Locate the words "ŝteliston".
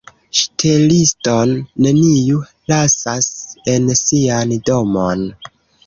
0.37-1.53